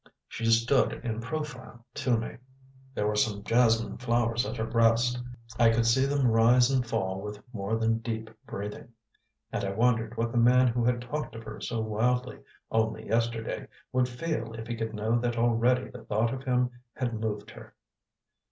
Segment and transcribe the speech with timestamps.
[0.27, 2.37] She stood in profile to me;
[2.95, 5.21] there were some jasmine flowers at her breast;
[5.59, 8.93] I could see them rise and fall with more than deep breathing;
[9.51, 12.39] and I wondered what the man who had talked of her so wildly,
[12.71, 17.13] only yesterday, would feel if he could know that already the thought of him had
[17.13, 17.75] moved her.